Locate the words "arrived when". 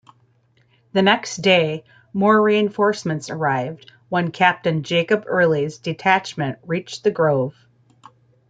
3.29-4.31